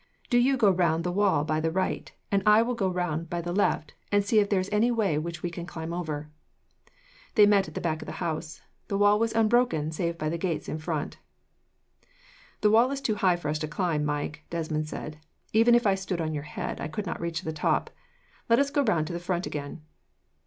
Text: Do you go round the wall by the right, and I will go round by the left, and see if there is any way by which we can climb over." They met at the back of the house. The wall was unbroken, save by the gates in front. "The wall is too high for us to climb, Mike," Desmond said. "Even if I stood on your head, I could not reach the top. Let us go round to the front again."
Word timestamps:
Do 0.31 0.39
you 0.39 0.57
go 0.57 0.71
round 0.71 1.03
the 1.03 1.11
wall 1.11 1.43
by 1.43 1.59
the 1.59 1.69
right, 1.69 2.11
and 2.31 2.41
I 2.43 2.63
will 2.63 2.73
go 2.73 2.89
round 2.89 3.29
by 3.29 3.39
the 3.39 3.53
left, 3.53 3.93
and 4.11 4.25
see 4.25 4.39
if 4.39 4.49
there 4.49 4.59
is 4.59 4.67
any 4.71 4.89
way 4.89 5.13
by 5.15 5.19
which 5.19 5.43
we 5.43 5.51
can 5.51 5.67
climb 5.67 5.93
over." 5.93 6.31
They 7.35 7.45
met 7.45 7.67
at 7.67 7.75
the 7.75 7.81
back 7.81 8.01
of 8.01 8.07
the 8.07 8.13
house. 8.13 8.63
The 8.87 8.97
wall 8.97 9.19
was 9.19 9.31
unbroken, 9.33 9.91
save 9.91 10.17
by 10.17 10.29
the 10.29 10.39
gates 10.39 10.67
in 10.67 10.79
front. 10.79 11.19
"The 12.61 12.71
wall 12.71 12.89
is 12.89 12.99
too 12.99 13.13
high 13.13 13.35
for 13.35 13.47
us 13.49 13.59
to 13.59 13.67
climb, 13.67 14.03
Mike," 14.03 14.43
Desmond 14.49 14.89
said. 14.89 15.19
"Even 15.53 15.75
if 15.75 15.85
I 15.85 15.93
stood 15.93 16.19
on 16.19 16.33
your 16.33 16.41
head, 16.49 16.81
I 16.81 16.87
could 16.87 17.05
not 17.05 17.21
reach 17.21 17.43
the 17.43 17.53
top. 17.53 17.91
Let 18.49 18.57
us 18.57 18.71
go 18.71 18.81
round 18.83 19.05
to 19.05 19.13
the 19.13 19.19
front 19.19 19.45
again." 19.45 19.83